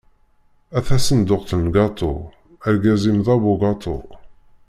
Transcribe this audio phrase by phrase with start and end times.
[0.77, 2.11] A tasenduqt n lgaṭu,
[2.67, 3.97] argaz-im d abugaṭu.